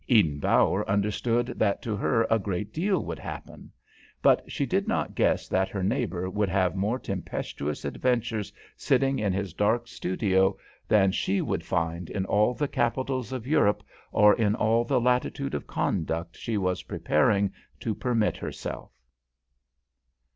Eden 0.07 0.39
Bower 0.39 0.89
understood 0.89 1.53
that 1.57 1.83
to 1.83 1.95
her 1.95 2.25
a 2.27 2.39
great 2.39 2.73
deal 2.73 3.05
would 3.05 3.19
happen. 3.19 3.71
But 4.23 4.51
she 4.51 4.65
did 4.65 4.87
not 4.87 5.13
guess 5.13 5.47
that 5.47 5.69
her 5.69 5.83
neighbour 5.83 6.27
would 6.27 6.49
have 6.49 6.75
more 6.75 6.97
tempestuous 6.97 7.85
adventures 7.85 8.51
sitting 8.75 9.19
in 9.19 9.31
his 9.31 9.53
dark 9.53 9.87
studio 9.87 10.57
than 10.87 11.11
she 11.11 11.39
would 11.39 11.63
find 11.63 12.09
in 12.09 12.25
all 12.25 12.55
the 12.55 12.67
capitals 12.67 13.31
of 13.31 13.45
Europe, 13.45 13.83
or 14.11 14.33
in 14.35 14.55
all 14.55 14.83
the 14.85 14.99
latitude 14.99 15.53
of 15.53 15.67
conduct 15.67 16.35
she 16.35 16.57
was 16.57 16.81
prepared 16.81 17.51
to 17.81 17.93
permit 17.93 18.37
herself. 18.37 18.89